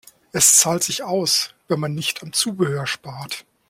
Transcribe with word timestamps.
Es 0.31 0.57
zahlt 0.57 0.81
sich 0.83 1.03
aus, 1.03 1.53
wenn 1.67 1.79
man 1.79 1.93
nicht 1.93 2.23
am 2.23 2.33
Zubehör 2.33 2.87
spart. 2.87 3.45